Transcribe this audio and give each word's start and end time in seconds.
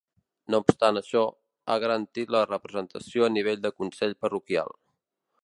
No 0.53 0.59
obstant 0.61 0.99
això, 1.01 1.21
ha 1.69 1.75
garantit 1.83 2.33
la 2.37 2.41
representació 2.47 3.27
a 3.27 3.31
nivell 3.37 3.63
de 3.67 3.75
consell 3.83 4.19
parroquial. 4.27 4.77